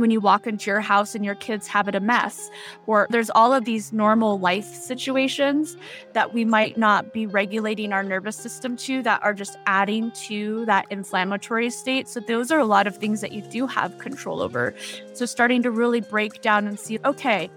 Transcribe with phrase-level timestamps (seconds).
[0.00, 2.50] when you walk into your house and your kids have it a mess,
[2.86, 5.76] or there's all of these normal life situations
[6.12, 10.64] that we might not be regulating our nervous system to that are just adding to
[10.66, 12.08] that inflammatory state.
[12.08, 14.74] So, those are a lot of things that you do have control over.
[15.12, 17.50] So, starting to really break down and see, okay,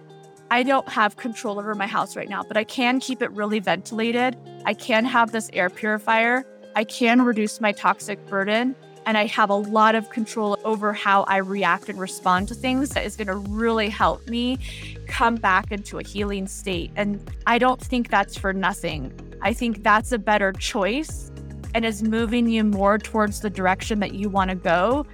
[0.51, 3.60] I don't have control over my house right now, but I can keep it really
[3.60, 4.37] ventilated.
[4.65, 6.46] I can have this air purifier.
[6.75, 8.75] I can reduce my toxic burden
[9.05, 12.89] and I have a lot of control over how I react and respond to things
[12.89, 14.59] that is going to really help me
[15.07, 16.91] come back into a healing state.
[16.95, 19.11] And I don't think that's for nothing.
[19.42, 21.31] I think that's a better choice
[21.75, 25.06] and is moving you more towards the direction that you want to go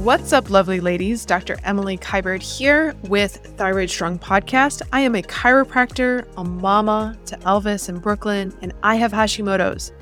[0.00, 1.24] What's up, lovely ladies?
[1.24, 1.58] Dr.
[1.62, 4.82] Emily Kiberd here with Thyroid Strong Podcast.
[4.92, 9.92] I am a chiropractor, a mama to Elvis in Brooklyn, and I have Hashimoto's,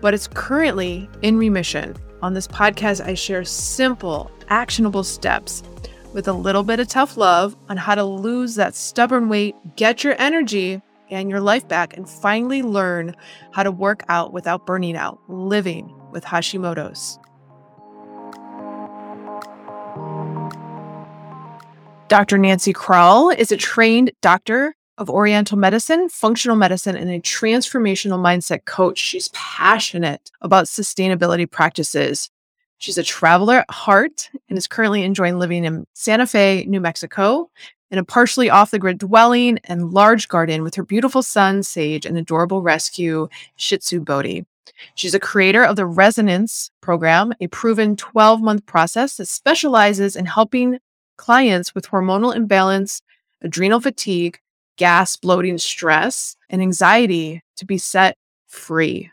[0.00, 1.96] but it's currently in remission.
[2.22, 5.62] On this podcast, I share simple, actionable steps
[6.14, 10.04] with a little bit of tough love on how to lose that stubborn weight, get
[10.04, 13.14] your energy and your life back, and finally learn
[13.50, 17.18] how to work out without burning out, living with Hashimoto's.
[22.12, 22.36] Dr.
[22.36, 28.66] Nancy Krall is a trained doctor of Oriental medicine, functional medicine, and a transformational mindset
[28.66, 28.98] coach.
[28.98, 32.28] She's passionate about sustainability practices.
[32.76, 37.48] She's a traveler at heart and is currently enjoying living in Santa Fe, New Mexico,
[37.90, 42.04] in a partially off the grid dwelling and large garden with her beautiful son, Sage,
[42.04, 43.26] and adorable rescue,
[43.56, 44.44] Shih Tzu Bodhi.
[44.96, 50.26] She's a creator of the Resonance program, a proven 12 month process that specializes in
[50.26, 50.78] helping
[51.16, 53.02] clients with hormonal imbalance,
[53.42, 54.38] adrenal fatigue,
[54.76, 59.10] gas, bloating, stress, and anxiety to be set free.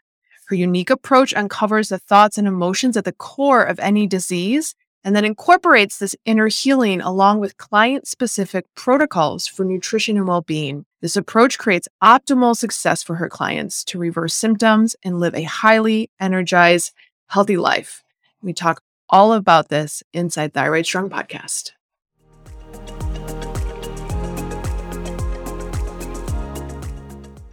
[0.48, 5.16] Her unique approach uncovers the thoughts and emotions at the core of any disease and
[5.16, 10.86] then incorporates this inner healing along with client specific protocols for nutrition and well being.
[11.02, 16.10] This approach creates optimal success for her clients to reverse symptoms and live a highly
[16.20, 16.94] energized,
[17.28, 18.04] healthy life.
[18.42, 21.72] We talk all about this inside Thyroid Strong podcast.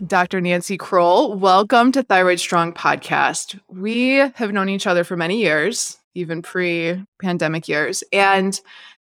[0.07, 0.41] Dr.
[0.41, 3.59] Nancy Kroll, welcome to Thyroid Strong podcast.
[3.69, 8.05] We have known each other for many years, even pre pandemic years.
[8.13, 8.61] And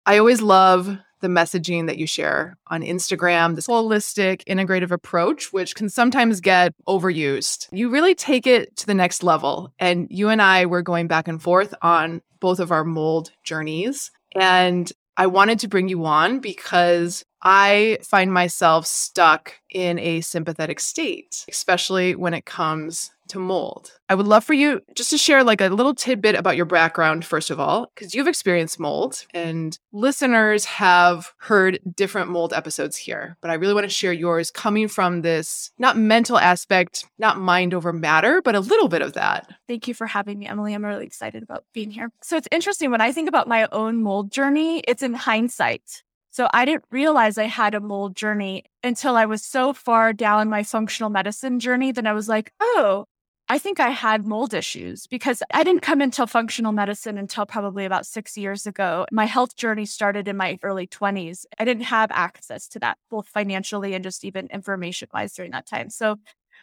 [0.06, 5.74] I always love the messaging that you share on Instagram, this holistic, integrative approach, which
[5.74, 7.68] can sometimes get overused.
[7.72, 9.72] You really take it to the next level.
[9.80, 14.10] And you and I were going back and forth on both of our mold journeys.
[14.36, 20.80] And I wanted to bring you on because I find myself stuck in a sympathetic
[20.80, 23.92] state, especially when it comes to mold.
[24.08, 27.24] I would love for you just to share like a little tidbit about your background,
[27.24, 33.38] first of all, because you've experienced mold and listeners have heard different mold episodes here.
[33.40, 37.72] But I really want to share yours coming from this not mental aspect, not mind
[37.72, 39.48] over matter, but a little bit of that.
[39.66, 40.74] Thank you for having me, Emily.
[40.74, 42.10] I'm really excited about being here.
[42.22, 46.02] So it's interesting when I think about my own mold journey, it's in hindsight.
[46.32, 50.48] So I didn't realize I had a mold journey until I was so far down
[50.48, 53.04] my functional medicine journey that I was like, oh,
[53.50, 57.84] I think I had mold issues because I didn't come into functional medicine until probably
[57.84, 59.04] about six years ago.
[59.12, 61.44] My health journey started in my early 20s.
[61.58, 65.66] I didn't have access to that, both financially and just even information wise during that
[65.66, 65.90] time.
[65.90, 66.16] So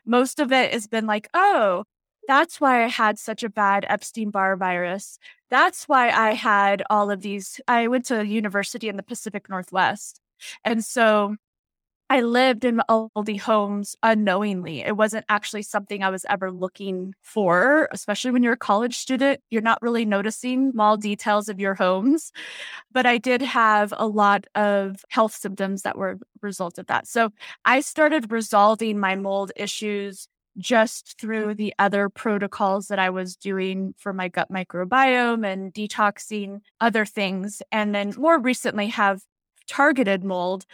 [0.03, 1.83] most of it has been like, oh,
[2.29, 5.17] that's why I had such a bad Epstein Barr virus.
[5.49, 7.59] That's why I had all of these.
[7.67, 10.21] I went to a university in the Pacific Northwest.
[10.63, 11.37] And so
[12.07, 14.81] I lived in moldy homes unknowingly.
[14.81, 19.41] It wasn't actually something I was ever looking for, especially when you're a college student.
[19.49, 22.31] You're not really noticing small details of your homes.
[22.91, 27.07] But I did have a lot of health symptoms that were a result of that.
[27.07, 27.31] So
[27.65, 30.27] I started resolving my mold issues
[30.59, 36.59] just through the other protocols that I was doing for my gut microbiome and detoxing
[36.79, 37.61] other things.
[37.71, 39.21] And then more recently have
[39.67, 40.65] targeted mold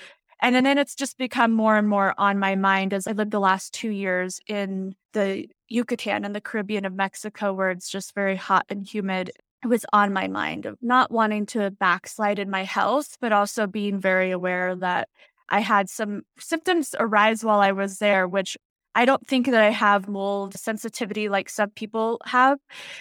[0.42, 3.40] and then it's just become more and more on my mind as I lived the
[3.40, 8.36] last two years in the Yucatan and the Caribbean of Mexico, where it's just very
[8.36, 9.32] hot and humid.
[9.64, 13.66] It was on my mind of not wanting to backslide in my health, but also
[13.66, 15.10] being very aware that
[15.50, 18.58] I had some symptoms arise while I was there, which
[18.96, 22.60] I don't think that I have mold sensitivity like some people have.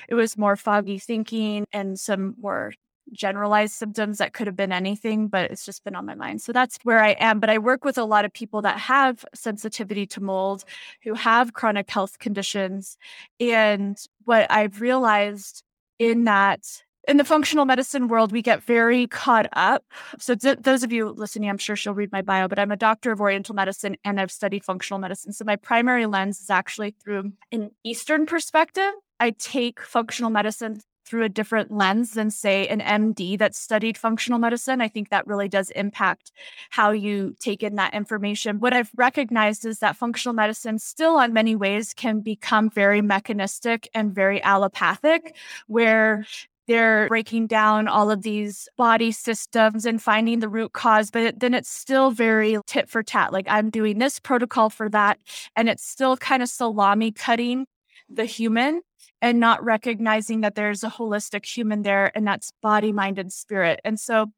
[0.08, 2.72] It was more foggy thinking and some more
[3.12, 6.42] generalized symptoms that could have been anything, but it's just been on my mind.
[6.42, 7.38] So that's where I am.
[7.38, 10.64] But I work with a lot of people that have sensitivity to mold,
[11.02, 12.98] who have chronic health conditions.
[13.38, 15.62] And what I've realized
[15.98, 19.84] in that in the functional medicine world, we get very caught up.
[20.18, 22.76] So, th- those of you listening, I'm sure she'll read my bio, but I'm a
[22.76, 25.32] doctor of Oriental medicine and I've studied functional medicine.
[25.32, 28.92] So, my primary lens is actually through an Eastern perspective.
[29.20, 34.38] I take functional medicine through a different lens than, say, an MD that studied functional
[34.38, 34.80] medicine.
[34.80, 36.32] I think that really does impact
[36.70, 38.58] how you take in that information.
[38.58, 43.88] What I've recognized is that functional medicine still, on many ways, can become very mechanistic
[43.94, 45.36] and very allopathic,
[45.66, 46.24] where
[46.66, 51.54] they're breaking down all of these body systems and finding the root cause, but then
[51.54, 53.32] it's still very tit for tat.
[53.32, 55.18] Like I'm doing this protocol for that.
[55.56, 57.66] And it's still kind of salami cutting
[58.08, 58.82] the human
[59.20, 63.80] and not recognizing that there's a holistic human there and that's body, mind, and spirit.
[63.84, 64.30] And so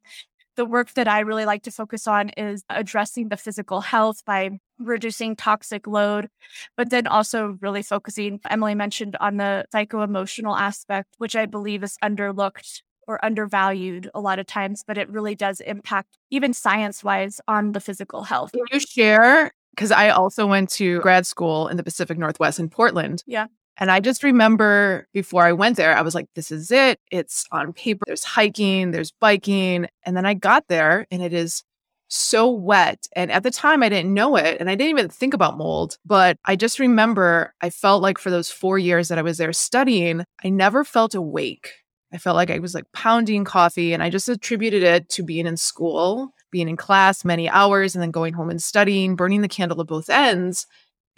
[0.56, 4.58] the work that I really like to focus on is addressing the physical health by
[4.79, 6.29] reducing toxic load,
[6.76, 11.82] but then also really focusing, Emily mentioned on the psycho emotional aspect, which I believe
[11.82, 17.05] is underlooked or undervalued a lot of times, but it really does impact, even science
[17.05, 18.53] wise, on the physical health.
[18.53, 19.53] Can you share?
[19.70, 23.23] Because I also went to grad school in the Pacific Northwest in Portland.
[23.26, 23.47] Yeah.
[23.78, 26.99] And I just remember before I went there, I was like, this is it.
[27.11, 28.05] It's on paper.
[28.06, 29.87] There's hiking, there's biking.
[30.05, 31.62] And then I got there and it is
[32.08, 33.06] so wet.
[33.14, 35.99] And at the time, I didn't know it and I didn't even think about mold.
[36.05, 39.52] But I just remember I felt like for those four years that I was there
[39.52, 41.72] studying, I never felt awake.
[42.12, 45.46] I felt like I was like pounding coffee and I just attributed it to being
[45.46, 49.49] in school, being in class many hours, and then going home and studying, burning the
[49.49, 50.67] candle at both ends.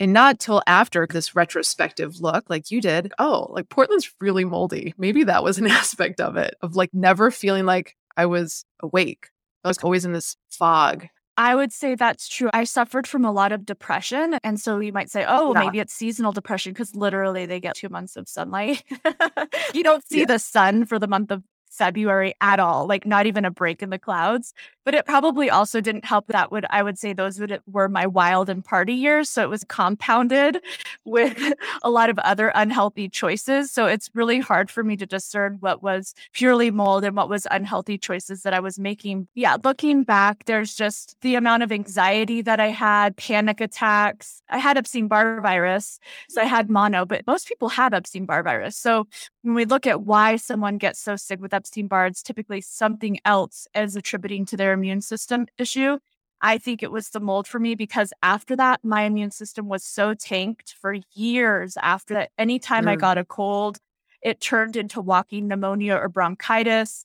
[0.01, 4.95] And not till after this retrospective look, like you did, oh, like Portland's really moldy.
[4.97, 9.29] Maybe that was an aspect of it, of like never feeling like I was awake.
[9.65, 11.07] I was always in this fog.
[11.37, 12.51] I would say that's true.
[12.53, 14.39] I suffered from a lot of depression.
[14.43, 15.61] And so you might say, oh, yeah.
[15.61, 18.83] maybe it's seasonal depression because literally they get two months of sunlight.
[19.73, 20.27] you don't see yeah.
[20.27, 23.91] the sun for the month of February at all, like not even a break in
[23.91, 24.53] the clouds.
[24.89, 28.07] But it probably also didn't help that would I would say those would were my
[28.07, 29.29] wild and party years.
[29.29, 30.63] So it was compounded
[31.05, 31.53] with
[31.83, 33.71] a lot of other unhealthy choices.
[33.71, 37.47] So it's really hard for me to discern what was purely mold and what was
[37.51, 39.29] unhealthy choices that I was making.
[39.35, 44.41] Yeah, looking back, there's just the amount of anxiety that I had, panic attacks.
[44.49, 46.01] I had Epstein Barr virus.
[46.31, 48.75] So I had mono, but most people have Epstein Barr virus.
[48.79, 49.07] So
[49.43, 53.19] when we look at why someone gets so sick with Epstein Barr, it's typically something
[53.27, 55.99] else as attributing to their immune system issue.
[56.41, 59.83] I think it was the mold for me because after that, my immune system was
[59.83, 62.31] so tanked for years after that.
[62.39, 62.91] Anytime mm.
[62.91, 63.79] I got a cold,
[64.23, 67.05] it turned into walking pneumonia or bronchitis.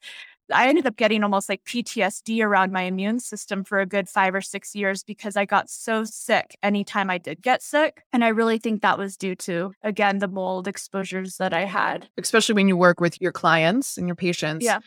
[0.54, 4.36] I ended up getting almost like PTSD around my immune system for a good five
[4.36, 8.04] or six years because I got so sick anytime I did get sick.
[8.12, 12.10] And I really think that was due to, again, the mold exposures that I had.
[12.18, 14.66] Especially when you work with your clients and your patients.
[14.66, 14.80] Yeah.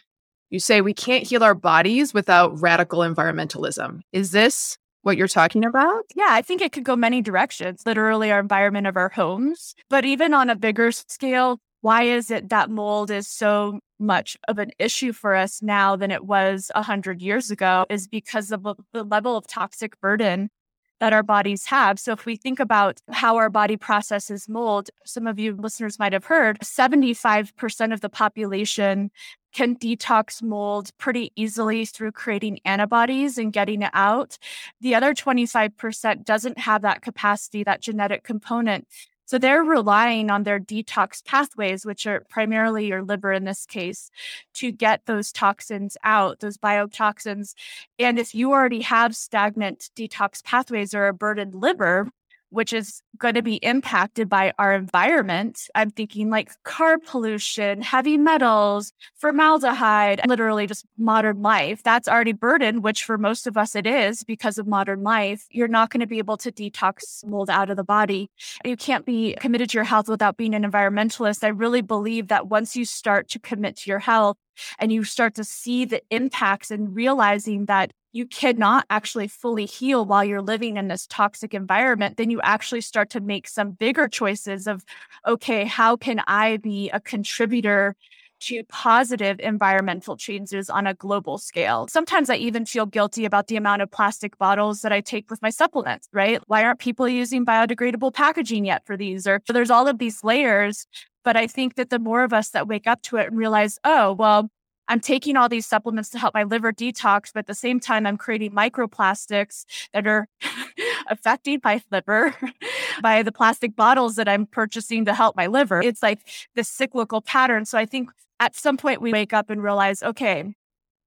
[0.51, 4.01] You say we can't heal our bodies without radical environmentalism.
[4.13, 6.05] Is this what you're talking about?
[6.15, 9.75] Yeah, I think it could go many directions, literally our environment of our homes.
[9.89, 14.59] But even on a bigger scale, why is it that mold is so much of
[14.59, 19.05] an issue for us now than it was 100 years ago is because of the
[19.05, 20.51] level of toxic burden
[20.99, 21.99] that our bodies have.
[21.99, 26.13] So, if we think about how our body processes mold, some of you listeners might
[26.13, 29.11] have heard 75% of the population
[29.57, 34.37] can detox mold pretty easily through creating antibodies and getting it out.
[34.83, 38.87] The other 25% doesn't have that capacity, that genetic component.
[39.25, 44.11] So they're relying on their detox pathways, which are primarily your liver in this case,
[44.55, 47.55] to get those toxins out, those biotoxins.
[47.99, 52.11] And if you already have stagnant detox pathways or a burdened liver,
[52.51, 55.69] which is going to be impacted by our environment.
[55.75, 61.83] I'm thinking like car pollution, heavy metals, formaldehyde, literally just modern life.
[61.83, 65.47] That's already burdened, which for most of us it is because of modern life.
[65.51, 68.31] You're not going to be able to detox mold out of the body.
[68.65, 71.45] You can't be committed to your health without being an environmentalist.
[71.45, 74.37] I really believe that once you start to commit to your health,
[74.79, 80.07] and you start to see the impacts and realizing that you cannot actually fully heal
[80.07, 84.09] while you're living in this toxic environment, then you actually start to make some bigger
[84.09, 84.85] choices of,
[85.27, 87.95] okay, how can I be a contributor
[88.39, 91.87] to positive environmental changes on a global scale.
[91.89, 95.41] Sometimes I even feel guilty about the amount of plastic bottles that I take with
[95.41, 96.41] my supplements, right?
[96.47, 99.27] Why aren't people using biodegradable packaging yet for these?
[99.27, 100.87] Or there's all of these layers.
[101.25, 103.79] But I think that the more of us that wake up to it and realize,
[103.85, 104.51] oh, well,
[104.89, 108.07] I'm taking all these supplements to help my liver detox, but at the same time,
[108.07, 110.29] I'm creating microplastics that are
[111.09, 112.35] affecting my liver
[113.03, 115.81] by the plastic bottles that I'm purchasing to help my liver.
[115.83, 116.21] It's like
[116.55, 117.65] this cyclical pattern.
[117.65, 120.55] So I think at some point we wake up and realize, okay,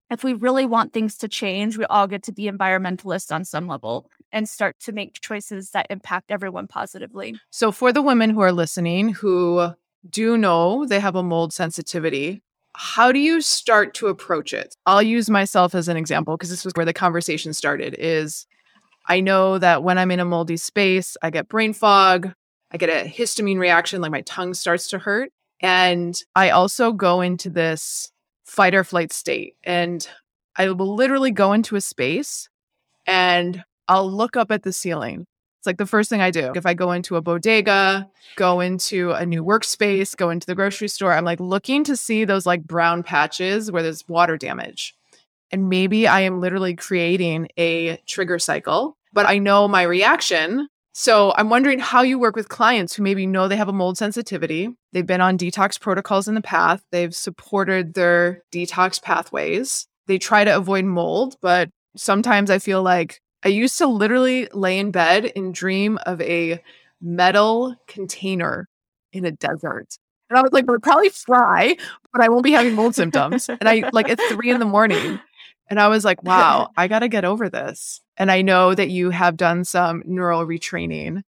[0.09, 3.67] if we really want things to change, we all get to be environmentalists on some
[3.67, 7.35] level and start to make choices that impact everyone positively.
[7.51, 9.73] So, for the women who are listening who
[10.07, 12.41] do know they have a mold sensitivity,
[12.81, 14.73] how do you start to approach it?
[14.85, 18.47] I'll use myself as an example because this was where the conversation started is
[19.09, 22.31] I know that when I'm in a moldy space, I get brain fog,
[22.71, 27.19] I get a histamine reaction like my tongue starts to hurt, and I also go
[27.19, 28.13] into this
[28.45, 30.07] fight or flight state and
[30.55, 32.47] I will literally go into a space
[33.05, 35.25] and I'll look up at the ceiling
[35.59, 36.53] it's like the first thing I do.
[36.55, 40.87] If I go into a bodega, go into a new workspace, go into the grocery
[40.87, 44.95] store, I'm like looking to see those like brown patches where there's water damage.
[45.51, 50.69] And maybe I am literally creating a trigger cycle, but I know my reaction.
[50.93, 53.97] So I'm wondering how you work with clients who maybe know they have a mold
[53.97, 54.69] sensitivity.
[54.93, 59.87] They've been on detox protocols in the past, they've supported their detox pathways.
[60.07, 64.79] They try to avoid mold, but sometimes I feel like I used to literally lay
[64.79, 66.61] in bed and dream of a
[67.01, 68.67] metal container
[69.13, 69.97] in a desert.
[70.29, 71.75] And I was like, we'll probably fry,
[72.13, 73.49] but I won't be having mold symptoms.
[73.49, 75.19] And I like it's three in the morning.
[75.69, 78.01] And I was like, wow, I got to get over this.
[78.17, 81.23] And I know that you have done some neural retraining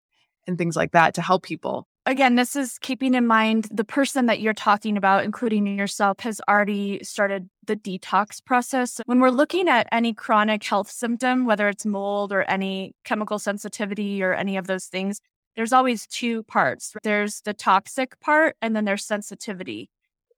[0.48, 4.26] and things like that to help people again, this is keeping in mind the person
[4.26, 9.00] that you're talking about, including yourself, has already started the detox process.
[9.06, 14.24] When we're looking at any chronic health symptom, whether it's mold or any chemical sensitivity
[14.24, 15.20] or any of those things,
[15.56, 16.94] there's always two parts.
[17.04, 19.90] There's the toxic part and then there's sensitivity.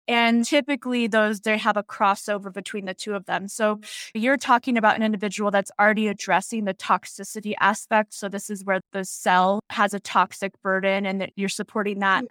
[0.10, 3.48] And typically, those they have a crossover between the two of them.
[3.48, 3.80] So
[4.16, 8.16] you're talking about an individual that's already addressing the toxicity aspect.
[8.16, 12.24] So this is where the cell has a toxic burden and that you're supporting that.
[12.24, 12.28] Mm.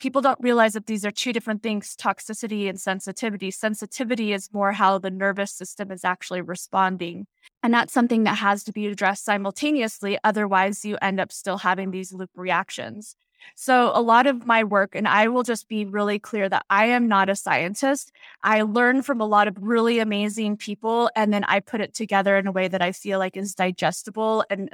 [0.00, 3.50] People don't realize that these are two different things toxicity and sensitivity.
[3.50, 7.26] Sensitivity is more how the nervous system is actually responding.
[7.62, 10.18] And that's something that has to be addressed simultaneously.
[10.22, 13.16] Otherwise, you end up still having these loop reactions.
[13.54, 16.86] So, a lot of my work, and I will just be really clear that I
[16.86, 18.12] am not a scientist.
[18.42, 22.36] I learn from a lot of really amazing people, and then I put it together
[22.36, 24.70] in a way that I feel like is digestible and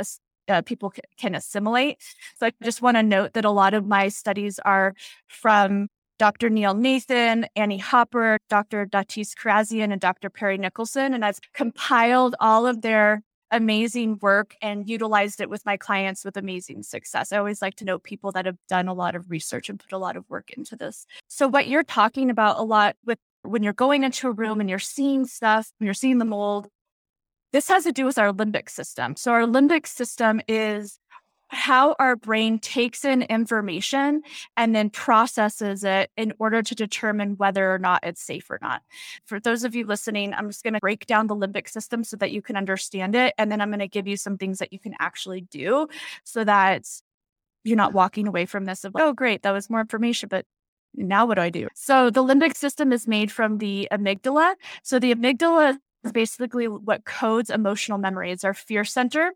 [0.48, 1.98] uh, people c- can assimilate.
[2.38, 4.94] So, I just want to note that a lot of my studies are
[5.28, 6.50] from Dr.
[6.50, 8.84] Neil Nathan, Annie Hopper, Dr.
[8.84, 10.28] Datis Kharrazian, and Dr.
[10.28, 11.14] Perry Nicholson.
[11.14, 16.36] And I've compiled all of their amazing work and utilized it with my clients with
[16.36, 17.32] amazing success.
[17.32, 19.92] I always like to know people that have done a lot of research and put
[19.92, 21.06] a lot of work into this.
[21.28, 24.70] So, what you're talking about a lot with when you're going into a room and
[24.70, 26.68] you're seeing stuff, you're seeing the mold,
[27.52, 29.16] this has to do with our limbic system.
[29.16, 30.99] So, our limbic system is
[31.50, 34.22] how our brain takes in information
[34.56, 38.82] and then processes it in order to determine whether or not it's safe or not.
[39.26, 42.16] For those of you listening, I'm just going to break down the limbic system so
[42.18, 43.34] that you can understand it.
[43.36, 45.88] And then I'm going to give you some things that you can actually do
[46.24, 46.86] so that
[47.64, 50.46] you're not walking away from this of, oh, great, that was more information, but
[50.94, 51.68] now what do I do?
[51.74, 54.54] So the limbic system is made from the amygdala.
[54.82, 58.30] So the amygdala is basically what codes emotional memory.
[58.32, 59.32] It's our fear center.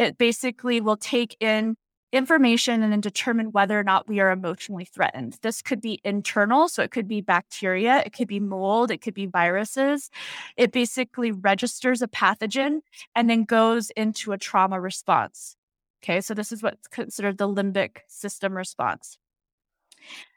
[0.00, 1.76] It basically will take in
[2.10, 5.36] information and then determine whether or not we are emotionally threatened.
[5.42, 9.12] This could be internal, so it could be bacteria, it could be mold, it could
[9.12, 10.08] be viruses.
[10.56, 12.80] It basically registers a pathogen
[13.14, 15.54] and then goes into a trauma response.
[16.02, 19.18] Okay, so this is what's considered the limbic system response.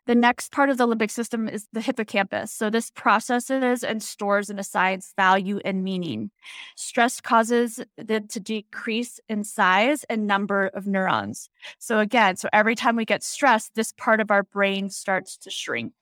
[0.05, 2.51] The next part of the limbic system is the hippocampus.
[2.51, 6.31] So this processes and stores and assigns value and meaning.
[6.75, 11.49] Stress causes it to decrease in size and number of neurons.
[11.79, 15.49] So again, so every time we get stressed, this part of our brain starts to
[15.49, 15.93] shrink.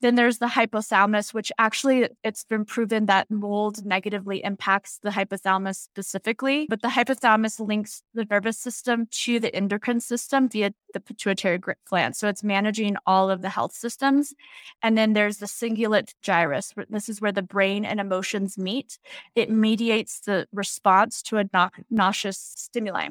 [0.00, 5.76] Then there's the hypothalamus, which actually it's been proven that mold negatively impacts the hypothalamus
[5.76, 6.66] specifically.
[6.68, 12.16] But the hypothalamus links the nervous system to the endocrine system via the pituitary gland.
[12.16, 14.34] So it's managing all of the health systems.
[14.82, 16.72] And then there's the cingulate gyrus.
[16.88, 18.98] This is where the brain and emotions meet.
[19.34, 23.08] It mediates the response to a nauseous stimuli.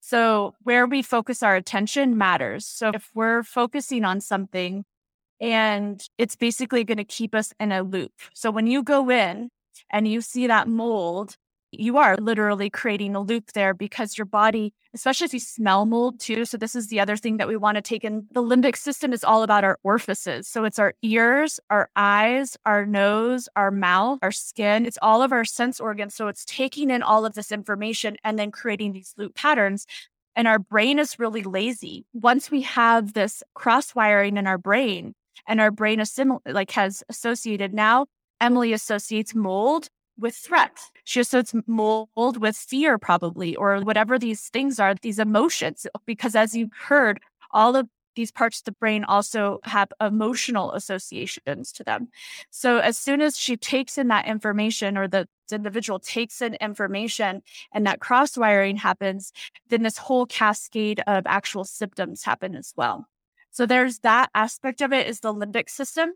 [0.00, 2.66] So, where we focus our attention matters.
[2.66, 4.84] So, if we're focusing on something
[5.44, 8.12] and it's basically going to keep us in a loop.
[8.32, 9.50] So when you go in
[9.90, 11.36] and you see that mold,
[11.70, 16.18] you are literally creating a loop there because your body, especially if you smell mold
[16.18, 16.46] too.
[16.46, 18.26] So, this is the other thing that we want to take in.
[18.30, 20.46] The limbic system is all about our orifices.
[20.46, 24.86] So, it's our ears, our eyes, our nose, our mouth, our skin.
[24.86, 26.14] It's all of our sense organs.
[26.14, 29.84] So, it's taking in all of this information and then creating these loop patterns.
[30.36, 32.06] And our brain is really lazy.
[32.14, 35.14] Once we have this cross wiring in our brain,
[35.46, 38.06] and our brain assimil- like has associated now
[38.40, 39.88] Emily associates mold
[40.18, 40.78] with threat.
[41.04, 45.86] She associates mold with fear, probably, or whatever these things are, these emotions.
[46.06, 51.72] Because as you heard, all of these parts of the brain also have emotional associations
[51.72, 52.08] to them.
[52.50, 56.54] So as soon as she takes in that information or the, the individual takes in
[56.54, 59.32] information and that cross wiring happens,
[59.68, 63.08] then this whole cascade of actual symptoms happen as well.
[63.54, 66.12] So there's that aspect of it is the limbic system.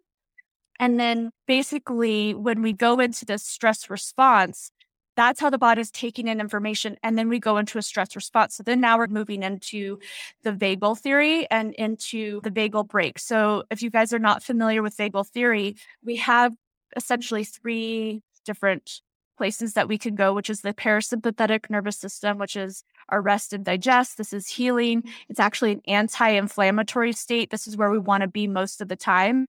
[0.80, 4.72] And then basically, when we go into this stress response,
[5.16, 6.96] that's how the body is taking in information.
[7.02, 8.56] And then we go into a stress response.
[8.56, 10.00] So then now we're moving into
[10.42, 13.20] the vagal theory and into the vagal brake.
[13.20, 16.54] So if you guys are not familiar with vagal theory, we have
[16.96, 19.00] essentially three different
[19.38, 23.54] places that we can go, which is the parasympathetic nervous system, which is our rest
[23.54, 24.18] and digest.
[24.18, 25.00] This is healing.
[25.00, 25.10] Mm-hmm.
[25.30, 27.50] It's actually an anti inflammatory state.
[27.50, 29.46] This is where we want to be most of the time.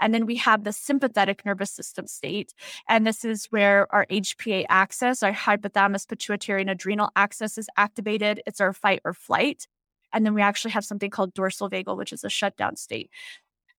[0.00, 2.54] And then we have the sympathetic nervous system state.
[2.88, 8.40] And this is where our HPA axis, our hypothalamus, pituitary, and adrenal axis is activated.
[8.46, 9.66] It's our fight or flight.
[10.12, 13.10] And then we actually have something called dorsal vagal, which is a shutdown state.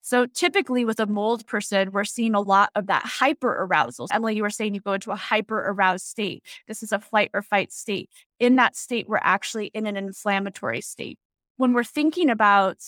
[0.05, 4.09] So typically with a mold person, we're seeing a lot of that hyper arousal.
[4.11, 6.43] Emily, you were saying you go into a hyper aroused state.
[6.67, 8.09] This is a flight or fight state.
[8.37, 11.17] In that state, we're actually in an inflammatory state.
[11.55, 12.79] When we're thinking about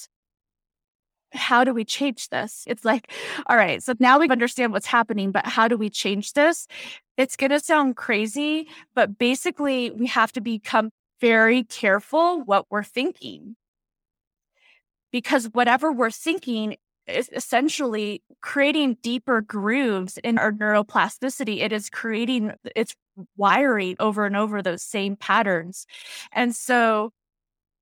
[1.31, 2.65] how do we change this?
[2.67, 3.09] It's like,
[3.47, 6.67] all right, so now we understand what's happening, but how do we change this?
[7.15, 10.89] It's going to sound crazy, but basically, we have to become
[11.21, 13.55] very careful what we're thinking.
[15.13, 16.75] Because whatever we're thinking
[17.07, 21.61] is essentially creating deeper grooves in our neuroplasticity.
[21.61, 22.95] It is creating, it's
[23.37, 25.85] wiring over and over those same patterns.
[26.31, 27.11] And so,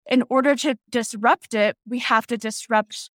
[0.05, 3.09] in order to disrupt it, we have to disrupt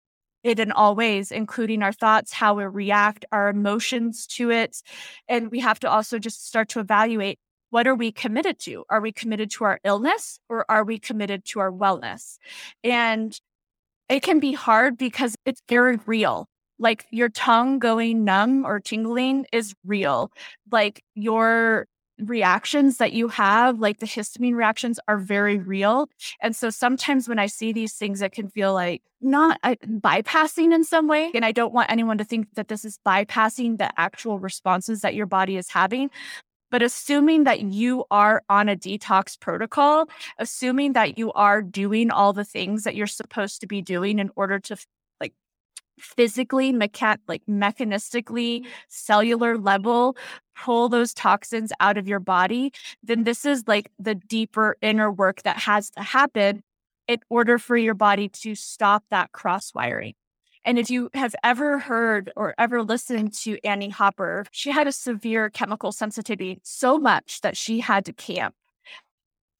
[0.44, 4.80] it in all ways, including our thoughts, how we react, our emotions to it.
[5.28, 7.38] And we have to also just start to evaluate
[7.70, 8.84] what are we committed to?
[8.88, 12.38] Are we committed to our illness or are we committed to our wellness?
[12.84, 13.38] And
[14.08, 16.46] it can be hard because it's very real.
[16.78, 20.30] Like your tongue going numb or tingling is real.
[20.70, 21.86] Like your
[22.18, 26.08] reactions that you have, like the histamine reactions, are very real.
[26.40, 30.74] And so sometimes when I see these things, it can feel like not uh, bypassing
[30.74, 31.30] in some way.
[31.34, 35.14] And I don't want anyone to think that this is bypassing the actual responses that
[35.14, 36.10] your body is having.
[36.70, 42.32] But assuming that you are on a detox protocol, assuming that you are doing all
[42.32, 44.76] the things that you're supposed to be doing in order to
[45.20, 45.32] like
[45.98, 50.16] physically, like mechanistically, cellular level,
[50.56, 55.42] pull those toxins out of your body, then this is like the deeper inner work
[55.42, 56.62] that has to happen
[57.06, 60.14] in order for your body to stop that cross wiring.
[60.66, 64.92] And if you have ever heard or ever listened to Annie Hopper, she had a
[64.92, 68.56] severe chemical sensitivity so much that she had to camp.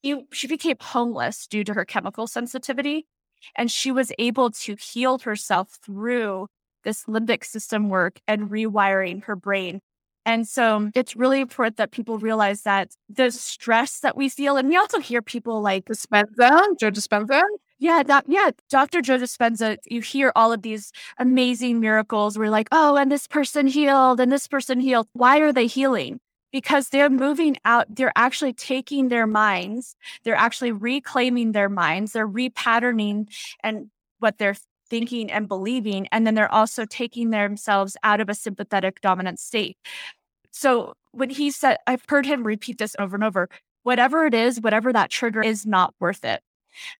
[0.03, 3.07] She became homeless due to her chemical sensitivity.
[3.55, 6.47] And she was able to heal herself through
[6.83, 9.79] this limbic system work and rewiring her brain.
[10.25, 14.67] And so it's really important that people realize that the stress that we feel, and
[14.67, 17.43] we also hear people like Dispenza, Joe Dispenza.
[17.79, 19.01] Yeah, that, yeah, Dr.
[19.01, 22.37] Joe Dispenza, you hear all of these amazing miracles.
[22.37, 25.07] We're like, oh, and this person healed and this person healed.
[25.13, 26.19] Why are they healing?
[26.51, 32.27] Because they're moving out, they're actually taking their minds, they're actually reclaiming their minds, they're
[32.27, 33.27] repatterning
[33.61, 34.55] and what they're
[34.89, 36.07] thinking and believing.
[36.11, 39.77] And then they're also taking themselves out of a sympathetic dominant state.
[40.51, 43.49] So when he said, I've heard him repeat this over and over
[43.83, 46.41] whatever it is, whatever that trigger is not worth it.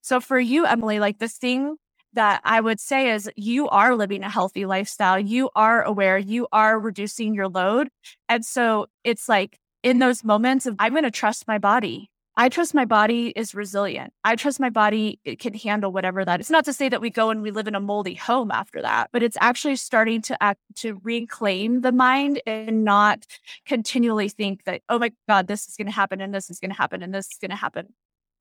[0.02, 1.78] So for you, Emily, like this thing
[2.14, 5.20] that I would say is you are living a healthy lifestyle.
[5.20, 7.90] You are aware, you are reducing your load.
[8.28, 12.10] And so it's like in those moments of, I'm going to trust my body.
[12.40, 14.14] I trust my body is resilient.
[14.24, 16.40] I trust my body it can handle whatever that.
[16.40, 18.80] It's not to say that we go and we live in a moldy home after
[18.84, 23.26] that, but it's actually starting to act to reclaim the mind and not
[23.66, 26.70] continually think that, oh my God, this is going to happen and this is going
[26.70, 27.88] to happen and this is going to happen.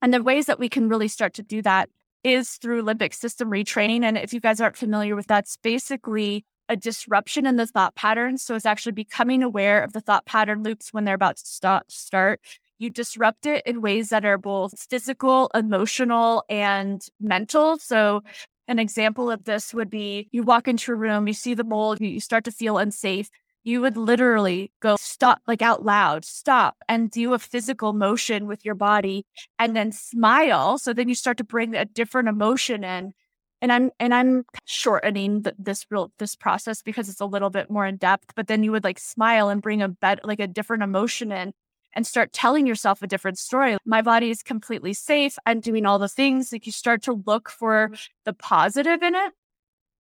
[0.03, 1.89] And the ways that we can really start to do that
[2.23, 4.03] is through limbic system retraining.
[4.03, 7.95] And if you guys aren't familiar with that, it's basically a disruption in the thought
[7.95, 8.43] patterns.
[8.43, 11.91] So it's actually becoming aware of the thought pattern loops when they're about to stop,
[11.91, 12.41] start.
[12.79, 17.79] You disrupt it in ways that are both physical, emotional, and mental.
[17.79, 18.23] So
[18.69, 22.01] an example of this would be you walk into a room, you see the mold,
[22.01, 23.31] you start to feel unsafe.
[23.67, 28.65] You would literally go stop, like out loud, stop and do a physical motion with
[28.65, 29.27] your body
[29.59, 30.79] and then smile.
[30.79, 33.13] So then you start to bring a different emotion in
[33.61, 37.87] and I'm and I'm shortening this real this process because it's a little bit more
[37.87, 38.35] in depth.
[38.37, 41.53] But then you would like smile and bring a bed like a different emotion in,
[41.95, 43.77] and start telling yourself a different story.
[43.85, 45.39] My body is completely safe.
[45.47, 46.53] I'm doing all the things.
[46.53, 47.91] Like you start to look for
[48.25, 49.33] the positive in it.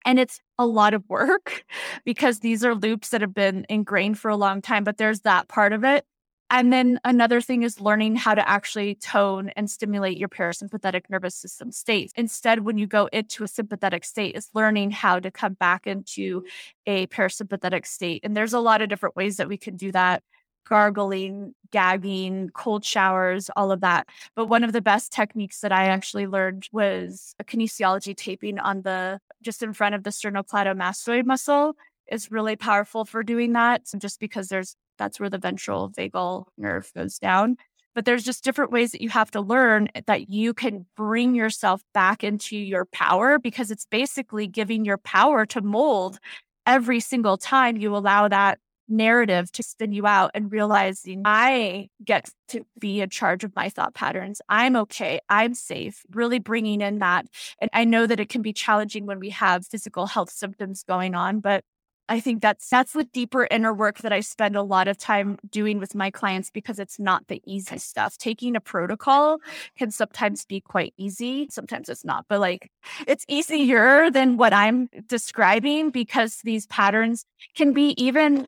[0.04, 1.64] And it's a lot of work
[2.04, 5.48] because these are loops that have been ingrained for a long time, but there's that
[5.48, 6.04] part of it.
[6.50, 11.34] And then another thing is learning how to actually tone and stimulate your parasympathetic nervous
[11.34, 12.12] system state.
[12.16, 16.44] Instead, when you go into a sympathetic state, is learning how to come back into
[16.86, 18.20] a parasympathetic state.
[18.24, 20.22] And there's a lot of different ways that we can do that
[20.68, 24.06] gargling, gagging, cold showers, all of that.
[24.34, 28.82] But one of the best techniques that I actually learned was a kinesiology taping on
[28.82, 31.76] the just in front of the sternocleidomastoid muscle
[32.10, 36.92] is really powerful for doing that just because there's that's where the ventral vagal nerve
[36.94, 37.56] goes down.
[37.94, 41.82] But there's just different ways that you have to learn that you can bring yourself
[41.92, 46.18] back into your power because it's basically giving your power to mold
[46.66, 52.30] every single time you allow that narrative to spin you out and realizing I get
[52.48, 54.40] to be in charge of my thought patterns.
[54.48, 55.20] I'm okay.
[55.28, 56.02] I'm safe.
[56.12, 57.26] Really bringing in that.
[57.60, 61.14] And I know that it can be challenging when we have physical health symptoms going
[61.14, 61.64] on, but
[62.08, 65.38] I think that's that's the deeper inner work that I spend a lot of time
[65.48, 68.18] doing with my clients because it's not the easy stuff.
[68.18, 69.38] Taking a protocol
[69.78, 72.70] can sometimes be quite easy, sometimes it's not, but like
[73.06, 78.46] it's easier than what I'm describing because these patterns can be even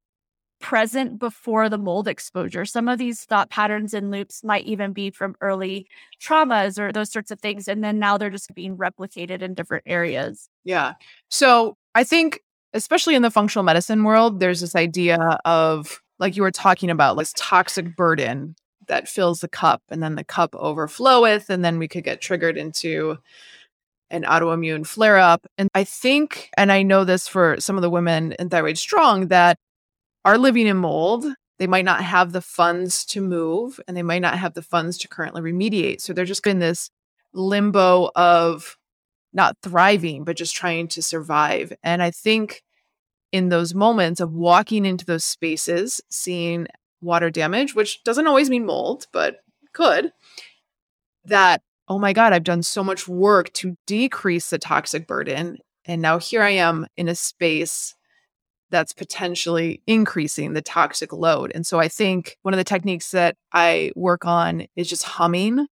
[0.61, 2.65] present before the mold exposure.
[2.65, 5.87] Some of these thought patterns and loops might even be from early
[6.21, 9.85] traumas or those sorts of things and then now they're just being replicated in different
[9.87, 10.49] areas.
[10.65, 10.95] Yeah.
[11.29, 12.41] So, I think
[12.75, 17.17] especially in the functional medicine world, there's this idea of, like you were talking about,
[17.17, 18.55] this toxic burden
[18.87, 22.57] that fills the cup and then the cup overfloweth, and then we could get triggered
[22.57, 23.19] into
[24.11, 25.47] an autoimmune flare up.
[25.59, 29.29] And I think, and I know this for some of the women in Thyroid Strong
[29.29, 29.59] that
[30.27, 31.25] are living in mold,
[31.59, 34.99] they might not have the funds to move and they might not have the funds
[34.99, 36.01] to currently remediate.
[36.01, 36.91] So they're just in this
[37.33, 38.77] limbo of
[39.33, 41.73] not thriving, but just trying to survive.
[41.83, 42.63] And I think
[43.31, 46.67] in those moments of walking into those spaces, seeing
[47.01, 49.37] water damage, which doesn't always mean mold, but
[49.73, 50.13] could,
[51.25, 55.59] that, oh my God, I've done so much work to decrease the toxic burden.
[55.85, 57.95] And now here I am in a space
[58.71, 61.53] that's potentially increasing the toxic load.
[61.55, 65.67] And so I think one of the techniques that I work on is just humming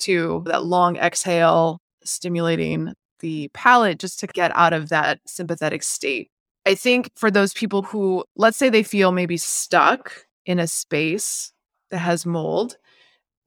[0.00, 6.30] to that long exhale, stimulating the palate just to get out of that sympathetic state.
[6.66, 11.52] I think for those people who, let's say they feel maybe stuck in a space
[11.90, 12.76] that has mold,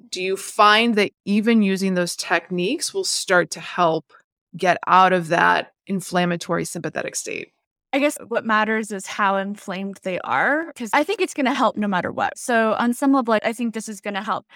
[0.10, 4.12] do you find that even using those techniques will start to help
[4.56, 7.53] get out of that inflammatory sympathetic state?
[7.94, 11.54] I guess what matters is how inflamed they are, because I think it's going to
[11.54, 12.38] help no matter what.
[12.40, 14.48] So, on some level, I think this is going to help.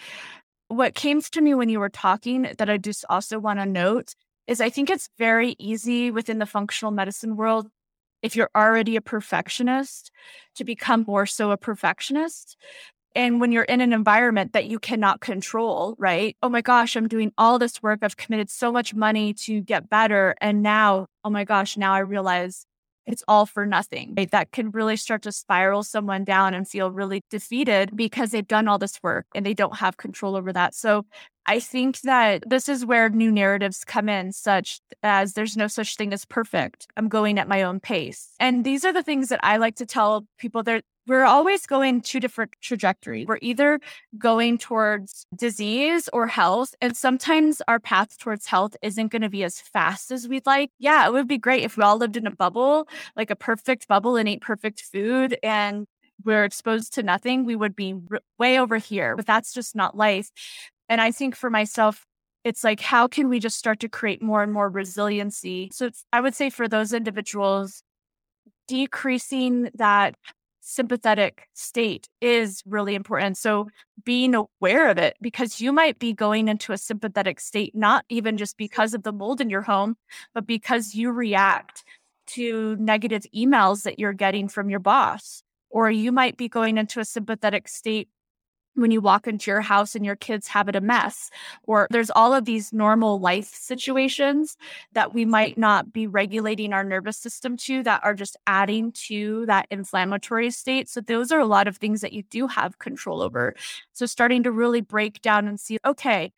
[0.69, 4.15] What came to me when you were talking that I just also want to note
[4.47, 7.67] is I think it's very easy within the functional medicine world
[8.21, 10.12] if you're already a perfectionist
[10.56, 12.58] to become more so a perfectionist.
[13.15, 16.38] And when you're in an environment that you cannot control, right?
[16.43, 18.00] Oh my gosh, I'm doing all this work.
[18.02, 20.36] I've committed so much money to get better.
[20.39, 22.66] And now, oh my gosh, now I realize
[23.08, 24.13] it's all for nothing.
[24.15, 24.30] Right?
[24.30, 28.67] That can really start to spiral someone down and feel really defeated because they've done
[28.67, 30.76] all this work and they don't have control over that.
[30.76, 31.06] So
[31.46, 35.96] I think that this is where new narratives come in, such as there's no such
[35.96, 36.88] thing as perfect.
[36.98, 38.34] I'm going at my own pace.
[38.39, 42.02] And these are the things that I like to tell people that we're always going
[42.02, 43.28] two different trajectories.
[43.28, 43.80] We're either
[44.17, 46.76] going towards disease or health.
[46.82, 50.72] And sometimes our path towards health isn't going to be as fast as we'd like.
[50.80, 53.88] Yeah, it would be great if we all lived in a bubble, like a perfect
[53.88, 55.86] bubble and ate perfect food and
[56.26, 57.46] we're exposed to nothing.
[57.46, 60.30] We would be r- way over here, but that's just not life.
[60.89, 62.06] And I think for myself,
[62.43, 65.70] it's like, how can we just start to create more and more resiliency?
[65.74, 67.84] So I would say for those individuals,
[68.67, 70.15] decreasing that
[70.67, 73.38] sympathetic state is really important.
[73.38, 73.69] So
[74.03, 78.36] being aware of it because you might be going into a sympathetic state, not even
[78.38, 79.95] just because of the mold in your home,
[80.34, 81.86] but because you react
[82.27, 86.99] to negative emails that you're getting from your boss, or you might be going into
[86.99, 88.10] a sympathetic state
[88.78, 91.30] when you walk into your house and your kids have it a mess
[91.63, 94.56] or there's all of these normal life situations
[94.94, 99.46] that we might not be regulating our nervous system to that are just adding to
[99.48, 100.88] that inflammatory state.
[100.88, 103.56] So those are a lot of things that you do have control over.
[103.94, 106.32] So starting to really break down and see okay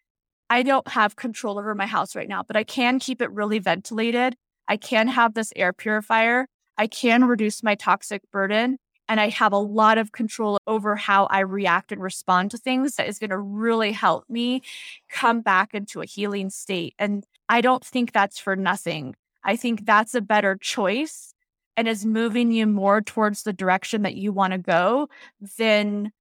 [0.50, 3.60] i don't have control over my house right now but i can keep it really
[3.60, 4.36] ventilated.
[4.68, 6.48] I can have this air purifier.
[6.78, 8.78] I can reduce my toxic burden
[9.10, 12.96] and I have a lot of control over how I react and respond to things
[12.96, 14.62] that is going to really help me
[15.10, 16.94] come back into a healing state.
[17.00, 19.16] And I don't think that's for nothing.
[19.44, 21.34] I think that's a better choice
[21.76, 25.10] and is moving you more towards the direction that you want to go
[25.58, 26.12] than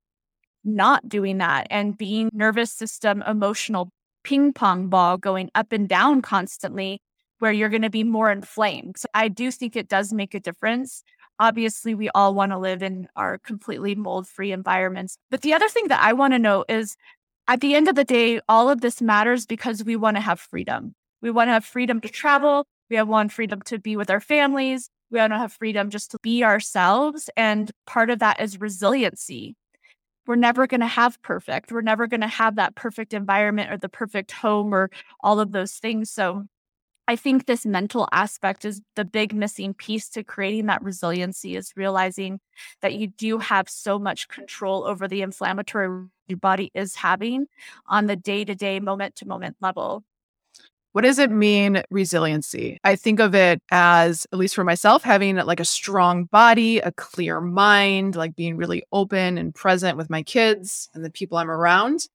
[0.64, 3.90] not doing that and being nervous system emotional
[4.24, 7.00] ping pong ball going up and down constantly
[7.38, 8.98] where you're going to be more inflamed.
[8.98, 11.02] So I do think it does make a difference
[11.38, 15.18] obviously we all want to live in our completely mold free environments.
[15.30, 16.96] But the other thing that I want to know is
[17.46, 20.40] at the end of the day, all of this matters because we want to have
[20.40, 20.94] freedom.
[21.22, 22.66] We want to have freedom to travel.
[22.90, 24.90] We have want freedom to be with our families.
[25.10, 27.30] We want to have freedom just to be ourselves.
[27.36, 29.56] And part of that is resiliency.
[30.26, 31.72] We're never going to have perfect.
[31.72, 35.52] We're never going to have that perfect environment or the perfect home or all of
[35.52, 36.10] those things.
[36.10, 36.44] So
[37.08, 41.72] I think this mental aspect is the big missing piece to creating that resiliency is
[41.74, 42.38] realizing
[42.82, 47.46] that you do have so much control over the inflammatory your body is having
[47.86, 50.04] on the day to day, moment to moment level.
[50.92, 52.78] What does it mean, resiliency?
[52.84, 56.92] I think of it as, at least for myself, having like a strong body, a
[56.92, 61.50] clear mind, like being really open and present with my kids and the people I'm
[61.50, 62.06] around.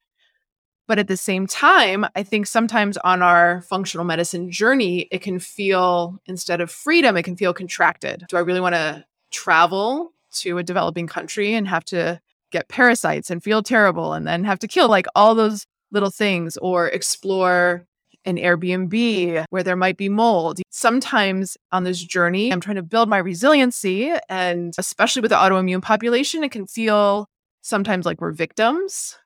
[0.87, 5.39] But at the same time, I think sometimes on our functional medicine journey, it can
[5.39, 8.25] feel, instead of freedom, it can feel contracted.
[8.27, 12.19] Do I really want to travel to a developing country and have to
[12.51, 16.57] get parasites and feel terrible and then have to kill like all those little things
[16.57, 17.85] or explore
[18.25, 20.61] an Airbnb where there might be mold.
[20.69, 24.13] Sometimes on this journey, I'm trying to build my resiliency.
[24.29, 27.27] And especially with the autoimmune population, it can feel
[27.61, 29.17] sometimes like we're victims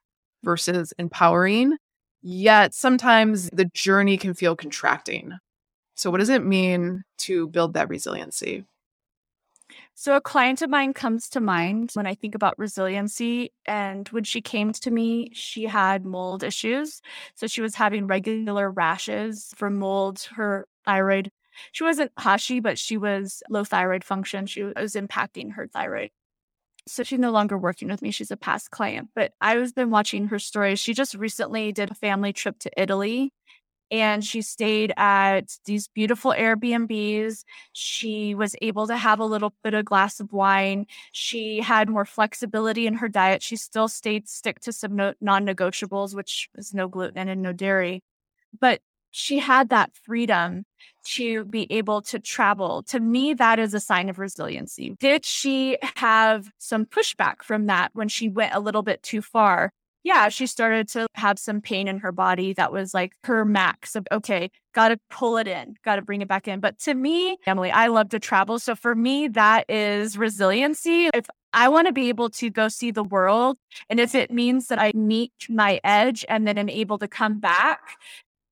[0.44, 1.78] versus empowering.
[2.22, 5.34] Yet sometimes the journey can feel contracting.
[5.96, 8.66] So, what does it mean to build that resiliency?
[9.96, 13.52] So, a client of mine comes to mind when I think about resiliency.
[13.66, 17.02] And when she came to me, she had mold issues.
[17.36, 20.22] So, she was having regular rashes from mold.
[20.36, 21.32] Her thyroid,
[21.72, 24.46] she wasn't Hashi, but she was low thyroid function.
[24.46, 26.12] She was impacting her thyroid.
[26.88, 28.12] So she's no longer working with me.
[28.12, 30.80] She's a past client, but I was been watching her stories.
[30.80, 33.32] She just recently did a family trip to Italy
[33.90, 37.44] and she stayed at these beautiful Airbnbs.
[37.74, 40.88] She was able to have a little bit of glass of wine.
[41.14, 43.42] She had more flexibility in her diet.
[43.44, 48.04] She still stayed stick to some no- non-negotiables, which is no gluten and no dairy.
[48.60, 50.64] But she had that freedom
[51.06, 52.84] to be able to travel.
[52.84, 54.96] To me, that is a sign of resiliency.
[55.00, 59.72] Did she have some pushback from that when she went a little bit too far?
[60.04, 63.96] Yeah, she started to have some pain in her body that was like her max
[63.96, 66.62] of, okay, got to pull it in, got to bring it back in.
[66.62, 68.60] But to me, Emily, I love to travel.
[68.60, 71.10] So for me, that is resiliency.
[71.14, 73.58] If I want to be able to go see the world.
[73.90, 77.40] And if it means that I meet my edge and then am able to come
[77.40, 77.98] back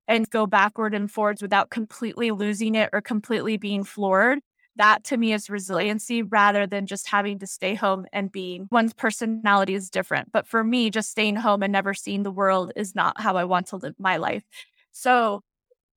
[0.08, 4.40] and go backward and forwards without completely losing it or completely being floored.
[4.78, 8.94] That to me is resiliency rather than just having to stay home and being one's
[8.94, 10.32] personality is different.
[10.34, 13.46] But for me, just staying home and never seeing the world is not how I
[13.46, 14.44] want to live my life.
[14.92, 15.42] So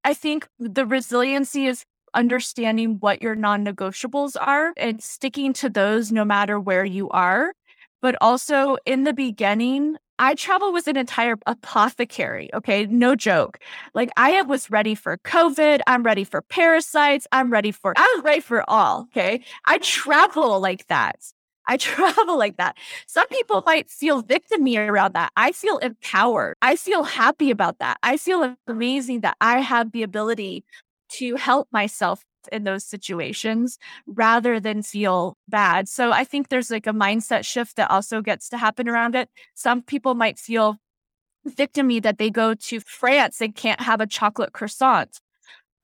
[0.05, 6.11] I think the resiliency is understanding what your non negotiables are and sticking to those
[6.13, 7.53] no matter where you are.
[8.01, 12.51] But also in the beginning, I travel with an entire apothecary.
[12.55, 12.87] Okay.
[12.87, 13.59] No joke.
[13.95, 15.81] Like I was ready for COVID.
[15.87, 17.27] I'm ready for parasites.
[17.33, 18.29] I'm ready for, I was ah!
[18.29, 19.09] ready for all.
[19.11, 19.43] Okay.
[19.67, 21.17] I travel like that.
[21.67, 22.77] I travel like that.
[23.07, 25.33] Some people might feel victimy around that.
[25.37, 26.57] I feel empowered.
[26.63, 27.99] I feel happy about that.
[28.03, 30.65] I feel amazing that I have the ability
[31.11, 35.89] to help myself in those situations rather than feel bad.
[35.89, 39.29] So I think there's like a mindset shift that also gets to happen around it.
[39.55, 40.77] Some people might feel
[41.49, 45.21] victimy that they go to France and can't have a chocolate croissant.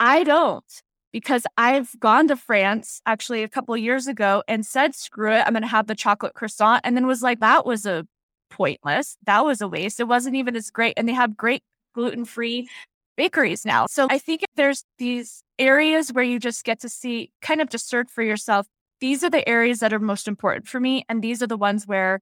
[0.01, 0.65] I don't
[1.13, 5.53] because I've gone to France actually a couple years ago and said, screw it, I'm
[5.53, 6.81] going to have the chocolate croissant.
[6.83, 8.05] And then was like, that was a
[8.51, 9.17] pointless.
[9.25, 10.01] That was a waste.
[10.01, 10.95] It wasn't even as great.
[10.97, 11.63] And they have great
[11.95, 12.69] gluten free
[13.17, 13.87] bakeries now.
[13.89, 18.07] So I think there's these areas where you just get to see, kind of discern
[18.07, 18.67] for yourself,
[19.01, 21.05] these are the areas that are most important for me.
[21.09, 22.21] And these are the ones where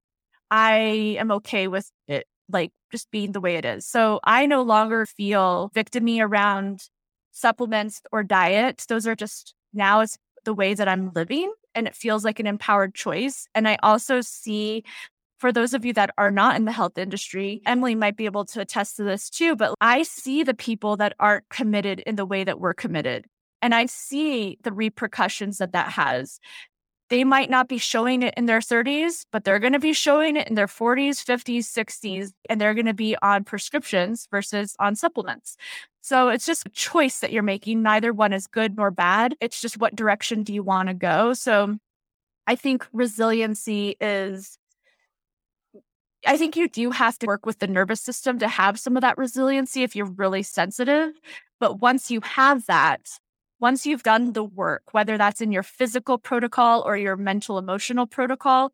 [0.51, 3.87] I am okay with it, like just being the way it is.
[3.87, 6.89] So I no longer feel victimy around
[7.31, 8.85] supplements or diet.
[8.89, 12.47] Those are just now it's the way that I'm living and it feels like an
[12.47, 13.47] empowered choice.
[13.55, 14.85] And I also see
[15.43, 18.45] for those of you that are not in the health industry, Emily might be able
[18.45, 22.25] to attest to this too, but I see the people that aren't committed in the
[22.25, 23.27] way that we're committed.
[23.61, 26.39] And I see the repercussions that that has.
[27.11, 30.37] They might not be showing it in their 30s, but they're going to be showing
[30.37, 34.95] it in their 40s, 50s, 60s, and they're going to be on prescriptions versus on
[34.95, 35.57] supplements.
[36.03, 37.83] So it's just a choice that you're making.
[37.83, 39.35] Neither one is good nor bad.
[39.41, 41.33] It's just what direction do you want to go?
[41.33, 41.79] So
[42.47, 44.57] I think resiliency is
[46.27, 49.01] I think you do have to work with the nervous system to have some of
[49.01, 51.13] that resiliency if you're really sensitive.
[51.59, 53.19] But once you have that,
[53.61, 58.07] once you've done the work, whether that's in your physical protocol or your mental emotional
[58.07, 58.73] protocol,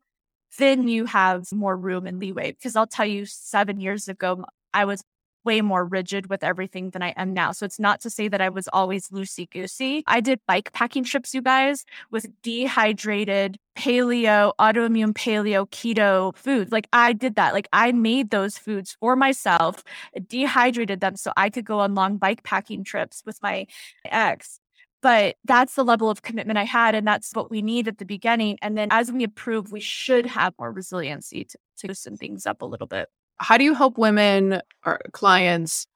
[0.57, 2.51] then you have more room and leeway.
[2.51, 5.03] Because I'll tell you, seven years ago, I was
[5.43, 7.51] way more rigid with everything than I am now.
[7.51, 10.03] So it's not to say that I was always loosey goosey.
[10.07, 16.71] I did bike packing trips, you guys, with dehydrated paleo, autoimmune paleo, keto foods.
[16.71, 17.53] Like I did that.
[17.53, 19.83] Like I made those foods for myself,
[20.27, 23.67] dehydrated them so I could go on long bike packing trips with my
[24.05, 24.59] ex.
[25.01, 26.93] But that's the level of commitment I had.
[26.93, 28.57] And that's what we need at the beginning.
[28.61, 32.61] And then as we improve, we should have more resiliency to, to loosen things up
[32.61, 33.07] a little bit
[33.39, 35.87] how do you help women or clients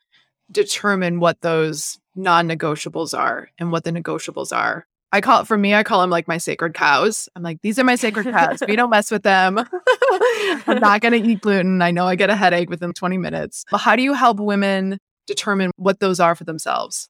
[0.51, 4.87] determine what those non-negotiables are and what the negotiables are?
[5.11, 7.29] I call it for me, I call them like my sacred cows.
[7.35, 8.63] I'm like, these are my sacred cows.
[8.67, 9.59] we don't mess with them.
[10.67, 11.83] I'm not going to eat gluten.
[11.83, 13.63] I know I get a headache within 20 minutes.
[13.69, 17.09] But how do you help women determine what those are for themselves?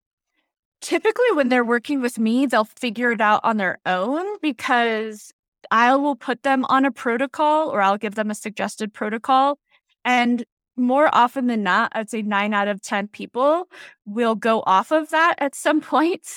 [0.82, 5.32] Typically, when they're working with me, they'll figure it out on their own because
[5.72, 9.60] I will put them on a protocol or I'll give them a suggested protocol
[10.06, 10.44] and
[10.76, 13.68] more often than not, I'd say nine out of 10 people
[14.06, 16.28] will go off of that at some point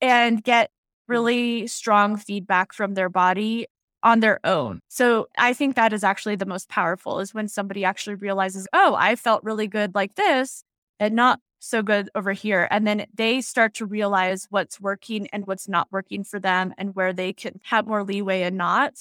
[0.00, 0.72] and get mm.
[1.08, 3.66] really strong feedback from their body
[4.02, 4.80] on their own.
[4.88, 8.94] So I think that is actually the most powerful is when somebody actually realizes, oh,
[8.96, 10.62] I felt really good like this
[11.00, 12.68] and not so good over here.
[12.70, 16.94] And then they start to realize what's working and what's not working for them and
[16.94, 18.94] where they can have more leeway and not.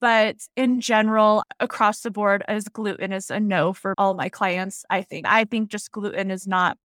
[0.00, 4.84] But in general, across the board, as gluten is a no for all my clients,
[4.90, 5.26] I think.
[5.26, 6.76] I think just gluten is not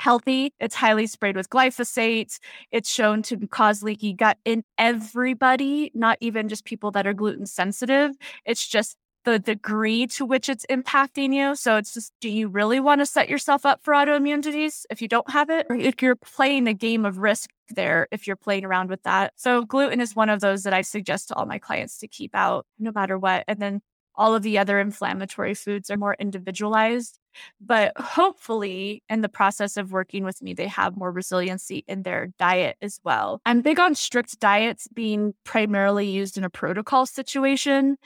[0.00, 0.52] healthy.
[0.60, 2.38] It's highly sprayed with glyphosate.
[2.70, 7.46] It's shown to cause leaky gut in everybody, not even just people that are gluten
[7.46, 8.12] sensitive.
[8.44, 11.56] It's just the degree to which it's impacting you.
[11.56, 15.02] So it's just, do you really want to set yourself up for autoimmune disease if
[15.02, 15.66] you don't have it?
[15.68, 19.32] Or if you're playing a game of risk there, if you're playing around with that.
[19.34, 22.36] So gluten is one of those that I suggest to all my clients to keep
[22.36, 23.42] out no matter what.
[23.48, 23.80] And then
[24.14, 27.18] all of the other inflammatory foods are more individualized.
[27.60, 32.28] But hopefully, in the process of working with me, they have more resiliency in their
[32.38, 33.42] diet as well.
[33.44, 37.98] I'm big on strict diets being primarily used in a protocol situation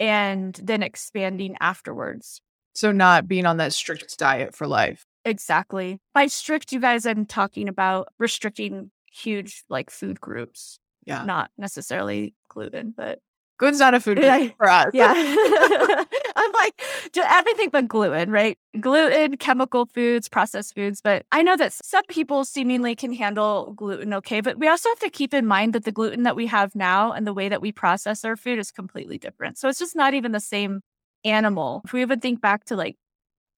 [0.00, 2.40] and then expanding afterwards.
[2.74, 5.06] So, not being on that strict diet for life.
[5.24, 6.00] Exactly.
[6.12, 10.78] By strict, you guys, I'm talking about restricting huge like food groups.
[11.06, 11.24] Yeah.
[11.24, 13.20] Not necessarily gluten, but
[13.58, 14.18] Gluten's not a food
[14.56, 14.90] for us.
[14.92, 15.14] Yeah.
[16.44, 16.82] I'm like,
[17.16, 18.58] everything but gluten, right?
[18.80, 21.00] Gluten, chemical foods, processed foods.
[21.02, 24.40] But I know that some people seemingly can handle gluten okay.
[24.40, 27.12] But we also have to keep in mind that the gluten that we have now
[27.12, 29.58] and the way that we process our food is completely different.
[29.58, 30.80] So it's just not even the same
[31.24, 31.82] animal.
[31.84, 32.96] If we even think back to like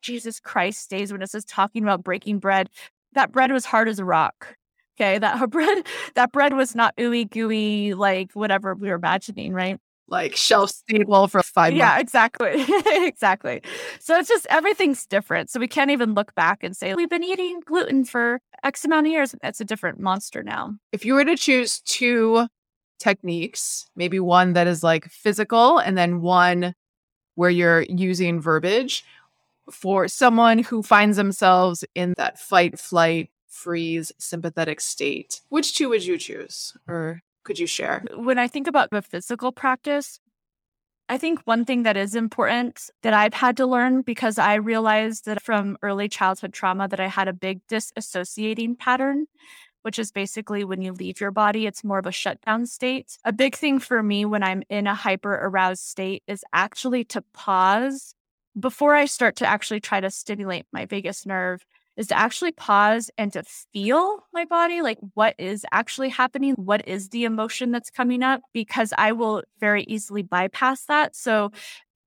[0.03, 2.70] Jesus Christ days when it says talking about breaking bread,
[3.12, 4.57] that bread was hard as a rock.
[4.99, 9.79] Okay, that bread that bread was not ooey gooey like whatever we were imagining, right?
[10.09, 12.03] Like shelf stable for five yeah, months.
[12.03, 12.64] exactly.
[13.07, 13.62] exactly.
[13.99, 15.51] So it's just everything's different.
[15.51, 19.07] So we can't even look back and say, we've been eating gluten for X amount
[19.07, 19.35] of years.
[19.42, 20.75] It's a different monster now.
[20.92, 22.47] If you were to choose two
[22.99, 26.75] techniques, maybe one that is like physical and then one
[27.35, 29.05] where you're using verbiage
[29.71, 36.05] for someone who finds themselves in that fight, flight, freeze, sympathetic state, which two would
[36.05, 36.77] you choose?
[36.87, 38.04] Or could you share?
[38.14, 40.20] When I think about the physical practice,
[41.09, 45.24] I think one thing that is important that I've had to learn because I realized
[45.26, 49.26] that from early childhood trauma that I had a big disassociating pattern,
[49.82, 53.16] which is basically when you leave your body, it's more of a shutdown state.
[53.24, 57.22] A big thing for me when I'm in a hyper aroused state is actually to
[57.32, 58.16] pause
[58.59, 61.64] before I start to actually try to stimulate my vagus nerve
[61.97, 63.42] is to actually pause and to
[63.72, 68.40] feel my body like what is actually happening what is the emotion that's coming up
[68.53, 71.16] because i will very easily bypass that.
[71.16, 71.51] So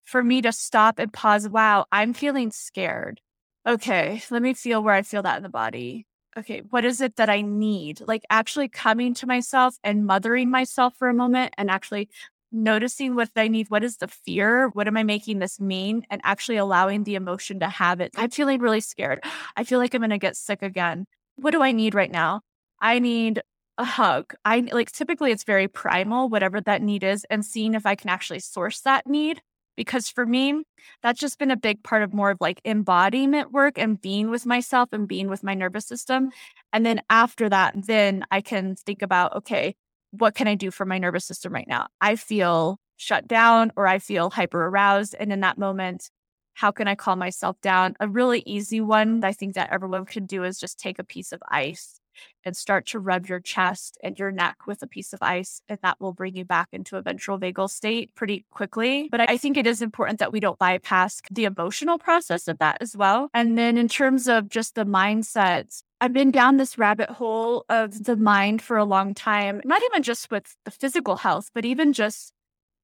[0.04, 3.22] for me to stop and pause wow i'm feeling scared.
[3.68, 6.06] Okay let me feel where i feel that in the body.
[6.38, 8.02] Okay what is it that i need?
[8.06, 12.10] Like actually coming to myself and mothering myself for a moment and actually
[12.52, 13.70] noticing what I need.
[13.70, 14.70] What is the fear?
[14.70, 16.06] What am I making this mean?
[16.10, 18.12] And actually allowing the emotion to have it.
[18.16, 19.24] I'm feeling really scared.
[19.56, 21.06] I feel like I'm going to get sick again.
[21.36, 22.42] What do I need right now?
[22.82, 23.42] I need
[23.78, 24.34] a hug.
[24.44, 28.10] I like typically it's very primal, whatever that need is, and seeing if I can
[28.10, 29.42] actually source that need.
[29.78, 30.64] Because for me,
[31.02, 34.46] that's just been a big part of more of like embodiment work and being with
[34.46, 36.32] myself and being with my nervous system.
[36.74, 39.76] And then after that, then I can think about, okay,
[40.12, 41.88] what can I do for my nervous system right now?
[42.02, 45.16] I feel shut down or I feel hyper aroused.
[45.20, 46.10] And in that moment,
[46.54, 47.96] how can I calm myself down?
[48.00, 51.32] A really easy one I think that everyone could do is just take a piece
[51.32, 51.99] of ice
[52.46, 55.62] and start to rub your chest and your neck with a piece of ice.
[55.68, 59.10] And that will bring you back into a ventral vagal state pretty quickly.
[59.12, 62.78] But I think it is important that we don't bypass the emotional process of that
[62.82, 63.30] as well.
[63.34, 68.06] And then in terms of just the mindset, I've been down this rabbit hole of
[68.06, 71.92] the mind for a long time, not even just with the physical health, but even
[71.92, 72.34] just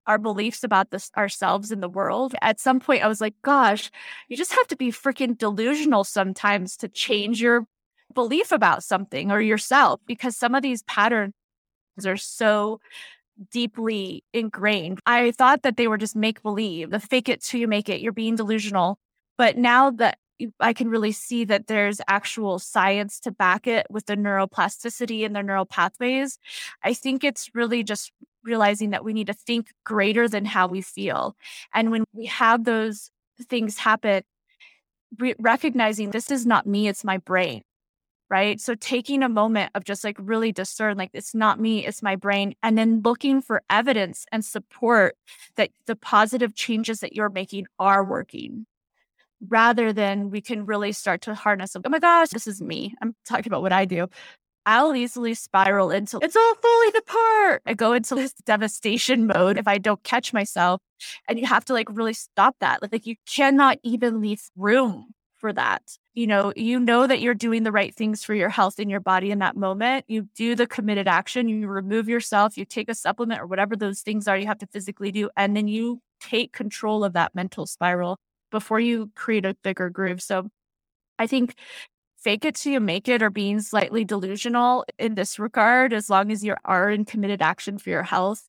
[0.08, 2.36] our beliefs about this ourselves in the world.
[2.42, 3.90] At some point, I was like, gosh,
[4.28, 7.66] you just have to be freaking delusional sometimes to change your
[8.16, 11.34] belief about something or yourself because some of these patterns
[12.06, 12.80] are so
[13.52, 15.00] deeply ingrained.
[15.06, 18.02] I thought that they were just make believe, the fake it till you make it,
[18.02, 18.98] you're being delusional.
[19.38, 20.18] But now that
[20.60, 25.36] I can really see that there's actual science to back it with the neuroplasticity and
[25.36, 26.40] the neural pathways.
[26.84, 28.12] I think it's really just
[28.44, 31.36] realizing that we need to think greater than how we feel.
[31.74, 33.12] And when we have those
[33.50, 34.24] things happen,
[35.20, 37.64] re- recognizing this is not me, it's my brain.
[38.28, 38.60] Right.
[38.60, 42.16] So taking a moment of just like really discern, like, it's not me, it's my
[42.16, 42.56] brain.
[42.64, 45.16] And then looking for evidence and support
[45.58, 48.66] that the positive changes that you're making are working
[49.48, 52.96] rather than we can really start to harness, oh my gosh, this is me.
[53.02, 54.08] I'm talking about what I do.
[54.66, 57.62] I'll easily spiral into it's all falling apart.
[57.68, 60.82] I go into this devastation mode if I don't catch myself.
[61.30, 62.82] And you have to like really stop that.
[62.82, 65.98] Like, like you cannot even leave room for that.
[66.14, 69.00] You know, you know that you're doing the right things for your health in your
[69.00, 70.06] body in that moment.
[70.08, 74.02] You do the committed action, you remove yourself, you take a supplement or whatever those
[74.02, 75.30] things are you have to physically do.
[75.36, 78.18] And then you take control of that mental spiral
[78.52, 80.22] before you create a bigger groove.
[80.22, 80.50] So
[81.20, 81.56] I think
[82.18, 86.32] fake it till you make it or being slightly delusional in this regard, as long
[86.32, 88.48] as you are in committed action for your health.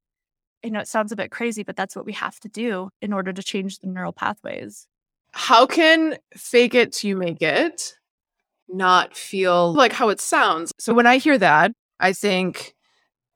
[0.64, 3.12] I know it sounds a bit crazy, but that's what we have to do in
[3.12, 4.86] order to change the neural pathways.
[5.36, 7.94] How can fake it till you make it
[8.68, 10.72] not feel like how it sounds?
[10.78, 12.74] So when I hear that, I think,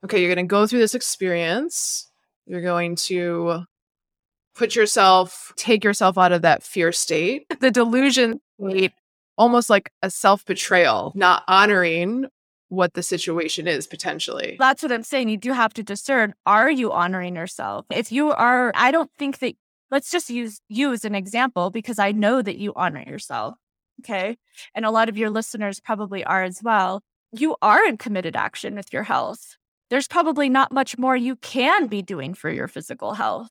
[0.04, 2.10] okay, you're going to go through this experience.
[2.46, 3.64] You're going to
[4.54, 8.92] put yourself, take yourself out of that fear state, the delusion state,
[9.36, 12.24] almost like a self betrayal, not honoring
[12.70, 14.56] what the situation is potentially.
[14.58, 15.28] That's what I'm saying.
[15.28, 17.84] You do have to discern are you honoring yourself?
[17.90, 19.54] If you are, I don't think that,
[19.90, 23.54] let's just use you as an example because I know that you honor yourself.
[24.00, 24.36] Okay.
[24.74, 27.02] And a lot of your listeners probably are as well.
[27.32, 29.56] You are in committed action with your health
[29.90, 33.50] there's probably not much more you can be doing for your physical health.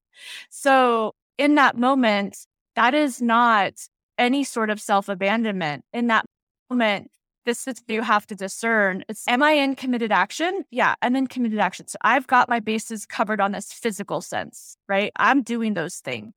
[0.49, 2.37] So, in that moment,
[2.75, 3.73] that is not
[4.17, 5.83] any sort of self abandonment.
[5.93, 6.25] In that
[6.69, 7.11] moment,
[7.49, 9.03] this is you have to discern.
[9.09, 10.63] It's am I in committed action?
[10.71, 11.87] Yeah, I'm in committed action.
[11.87, 15.11] So I've got my bases covered on this physical sense, right?
[15.15, 16.33] I'm doing those things.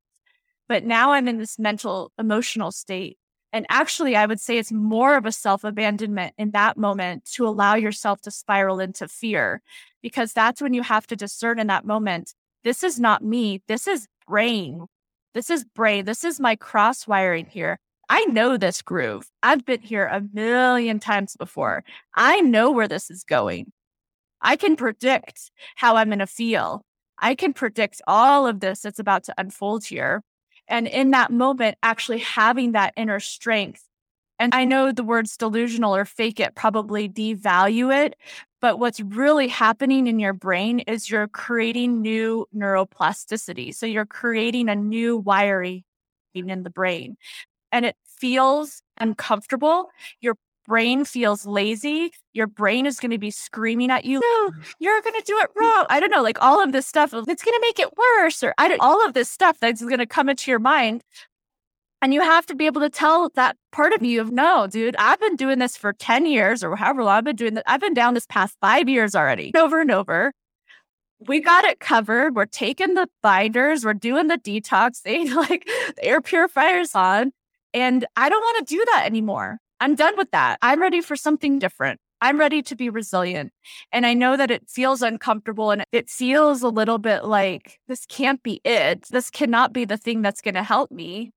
[0.67, 3.17] But now I'm in this mental, emotional state
[3.53, 7.47] and actually, I would say it's more of a self abandonment in that moment to
[7.47, 9.61] allow yourself to spiral into fear,
[10.01, 12.33] because that's when you have to discern in that moment
[12.63, 13.61] this is not me.
[13.67, 14.85] This is brain.
[15.33, 16.05] This is brain.
[16.05, 17.77] This is my cross wiring here.
[18.15, 19.27] I know this groove.
[19.41, 21.83] I've been here a million times before.
[22.13, 23.71] I know where this is going.
[24.39, 26.85] I can predict how I'm going to feel.
[27.17, 30.21] I can predict all of this that's about to unfold here.
[30.67, 33.83] And in that moment, actually having that inner strength.
[34.37, 38.15] And I know the words delusional or fake it probably devalue it,
[38.61, 43.73] but what's really happening in your brain is you're creating new neuroplasticity.
[43.73, 45.83] So you're creating a new wiring
[46.35, 47.17] in the brain.
[47.73, 49.89] And it feels uncomfortable.
[50.21, 55.01] Your brain feels lazy, your brain is going to be screaming at you, no, you're
[55.01, 55.85] going to do it wrong.
[55.89, 58.53] I don't know, like all of this stuff, it's going to make it worse, or
[58.57, 61.03] I don't, all of this stuff that's going to come into your mind.
[62.01, 64.95] And you have to be able to tell that part of you of no, dude,
[64.97, 67.63] I've been doing this for 10 years or however long I've been doing that.
[67.65, 70.33] I've been down this past five years already, over and over.
[71.25, 72.35] We got it covered.
[72.35, 75.65] We're taking the binders, we're doing the detox, they like
[75.95, 77.31] the air purifiers on.
[77.73, 79.59] And I don't want to do that anymore.
[79.79, 80.59] I'm done with that.
[80.61, 81.99] I'm ready for something different.
[82.21, 83.51] I'm ready to be resilient.
[83.91, 88.05] And I know that it feels uncomfortable and it feels a little bit like this
[88.05, 89.07] can't be it.
[89.09, 91.31] This cannot be the thing that's going to help me.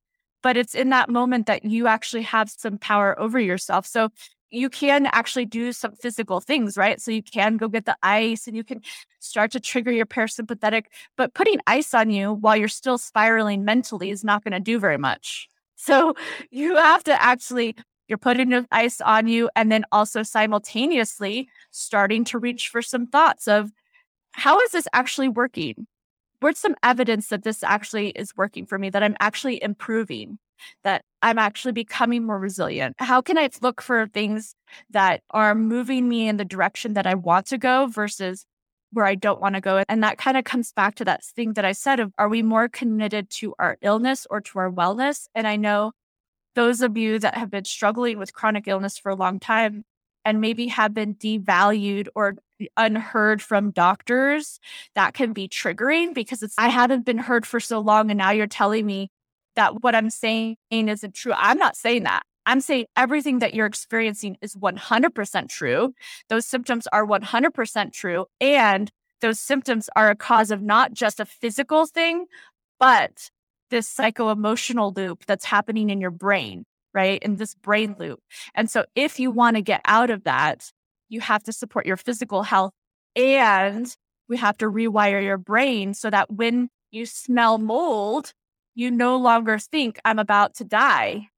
[0.44, 3.84] But it's in that moment that you actually have some power over yourself.
[3.84, 4.10] So
[4.50, 7.00] you can actually do some physical things, right?
[7.00, 8.80] So you can go get the ice and you can
[9.18, 10.84] start to trigger your parasympathetic,
[11.16, 14.78] but putting ice on you while you're still spiraling mentally is not going to do
[14.78, 15.48] very much.
[15.76, 16.14] So
[16.50, 17.76] you have to actually
[18.08, 23.48] you're putting ice on you and then also simultaneously starting to reach for some thoughts
[23.48, 23.72] of
[24.32, 25.86] how is this actually working?
[26.40, 30.38] Where's some evidence that this actually is working for me, that I'm actually improving,
[30.84, 32.94] that I'm actually becoming more resilient?
[32.98, 34.54] How can I look for things
[34.90, 38.44] that are moving me in the direction that I want to go versus
[38.96, 39.84] where I don't want to go?
[39.88, 42.42] And that kind of comes back to that thing that I said of are we
[42.42, 45.26] more committed to our illness or to our wellness?
[45.34, 45.92] And I know
[46.54, 49.84] those of you that have been struggling with chronic illness for a long time
[50.24, 52.36] and maybe have been devalued or
[52.76, 54.58] unheard from doctors,
[54.94, 58.10] that can be triggering because it's, I haven't been heard for so long.
[58.10, 59.10] And now you're telling me
[59.54, 61.32] that what I'm saying isn't true.
[61.36, 62.22] I'm not saying that.
[62.46, 65.92] I'm saying everything that you're experiencing is 100% true.
[66.28, 68.26] Those symptoms are 100% true.
[68.40, 68.90] And
[69.20, 72.26] those symptoms are a cause of not just a physical thing,
[72.78, 73.30] but
[73.70, 77.20] this psycho emotional loop that's happening in your brain, right?
[77.22, 78.20] In this brain loop.
[78.54, 80.70] And so, if you want to get out of that,
[81.08, 82.72] you have to support your physical health
[83.16, 83.94] and
[84.28, 88.32] we have to rewire your brain so that when you smell mold,
[88.74, 91.28] you no longer think, I'm about to die.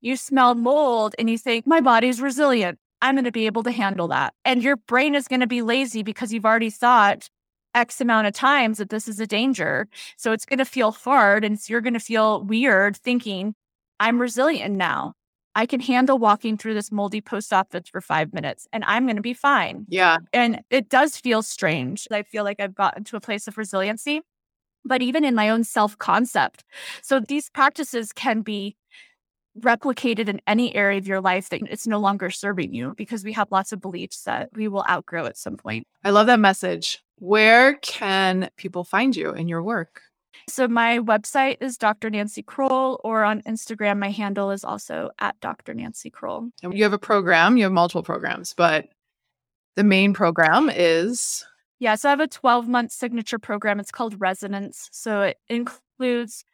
[0.00, 2.78] You smell mold and you think, my body's resilient.
[3.02, 4.34] I'm going to be able to handle that.
[4.44, 7.28] And your brain is going to be lazy because you've already thought,
[7.76, 9.86] X amount of times that this is a danger.
[10.16, 13.54] So it's going to feel hard and you're going to feel weird thinking,
[14.00, 15.12] I'm resilient now.
[15.54, 19.16] I can handle walking through this moldy post office for five minutes and I'm going
[19.16, 19.86] to be fine.
[19.88, 20.18] Yeah.
[20.32, 22.08] And it does feel strange.
[22.10, 24.22] I feel like I've gotten to a place of resiliency,
[24.84, 26.64] but even in my own self concept.
[27.02, 28.76] So these practices can be
[29.60, 33.32] replicated in any area of your life that it's no longer serving you because we
[33.32, 35.86] have lots of beliefs that we will outgrow at some point.
[36.04, 37.02] I love that message.
[37.18, 40.02] Where can people find you and your work?
[40.48, 42.10] So my website is Dr.
[42.10, 45.72] Nancy Kroll, or on Instagram, my handle is also at Dr.
[45.72, 46.50] Nancy Kroll.
[46.62, 48.88] And you have a program, you have multiple programs, but
[49.76, 51.44] the main program is
[51.78, 53.80] yeah, so I have a 12 month signature program.
[53.80, 54.88] It's called Resonance.
[54.92, 56.44] So it includes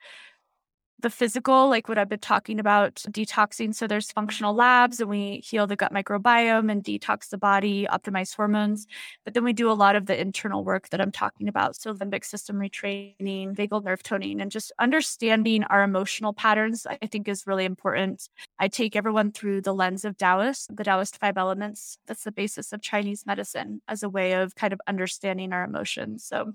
[1.02, 3.74] the physical, like what I've been talking about, detoxing.
[3.74, 4.20] So there's mm-hmm.
[4.20, 8.86] functional labs and we heal the gut microbiome and detox the body, optimize hormones.
[9.24, 11.76] But then we do a lot of the internal work that I'm talking about.
[11.76, 17.28] So limbic system retraining, vagal nerve toning, and just understanding our emotional patterns, I think
[17.28, 18.28] is really important.
[18.58, 21.98] I take everyone through the lens of Taoist, the Taoist five elements.
[22.06, 26.24] That's the basis of Chinese medicine as a way of kind of understanding our emotions.
[26.24, 26.52] So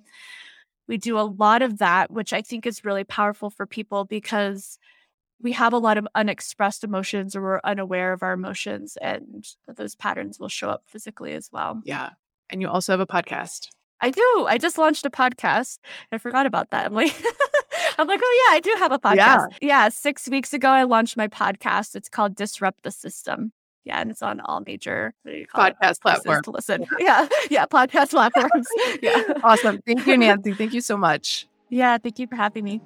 [0.87, 4.79] we do a lot of that, which I think is really powerful for people because
[5.41, 9.95] we have a lot of unexpressed emotions or we're unaware of our emotions and those
[9.95, 11.81] patterns will show up physically as well.
[11.85, 12.11] Yeah.
[12.49, 13.67] And you also have a podcast.
[13.99, 14.45] I do.
[14.47, 15.79] I just launched a podcast.
[16.11, 16.85] I forgot about that.
[16.85, 17.13] I'm like,
[17.97, 19.15] I'm like, oh yeah, I do have a podcast.
[19.15, 19.47] Yeah.
[19.61, 19.89] yeah.
[19.89, 21.95] Six weeks ago, I launched my podcast.
[21.95, 23.51] It's called Disrupt the System.
[23.87, 26.85] Yeah, and it's on all major podcast platforms to listen.
[26.99, 28.67] Yeah, yeah, podcast platforms.
[29.01, 29.79] yeah, awesome.
[29.85, 30.53] Thank you, Nancy.
[30.53, 31.47] Thank you so much.
[31.69, 32.81] Yeah, thank you for having me.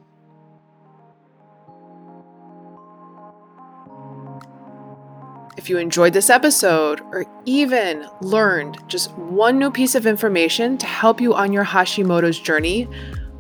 [5.57, 10.85] If you enjoyed this episode or even learned just one new piece of information to
[10.85, 12.87] help you on your Hashimoto's journey,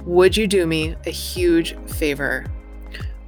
[0.05, 2.45] would you do me a huge favor?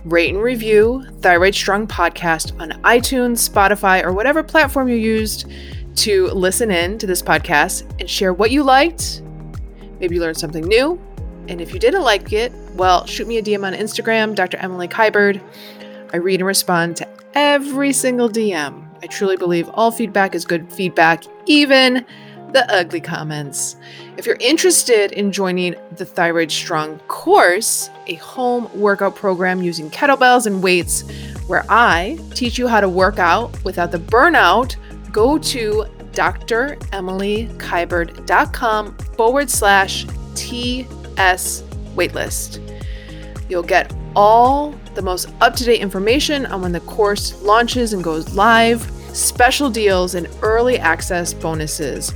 [0.05, 5.49] Rate and review Thyroid Strong Podcast on iTunes, Spotify, or whatever platform you used
[5.95, 9.21] to listen in to this podcast and share what you liked.
[9.99, 10.99] Maybe you learned something new.
[11.47, 14.57] And if you didn't like it, well, shoot me a DM on Instagram, Dr.
[14.57, 15.41] Emily Kiberd.
[16.13, 18.87] I read and respond to every single DM.
[19.01, 22.05] I truly believe all feedback is good feedback, even
[22.51, 23.75] the ugly comments.
[24.15, 30.45] If you're interested in joining the Thyroid Strong course, a home workout program using kettlebells
[30.45, 31.01] and weights,
[31.47, 34.75] where I teach you how to work out without the burnout,
[35.11, 40.05] go to dremilykiberd.com forward slash
[40.35, 41.63] TS
[41.95, 42.59] waitlist.
[43.49, 48.03] You'll get all the most up to date information on when the course launches and
[48.03, 52.13] goes live, special deals, and early access bonuses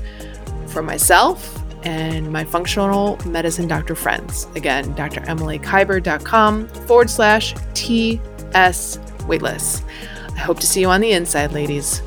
[0.67, 1.56] for myself
[1.87, 4.45] and my functional medicine doctor friends.
[4.55, 8.97] Again, dremilykiberd.com forward slash TS
[9.29, 9.83] waitlist.
[10.35, 12.01] I hope to see you on the inside, ladies.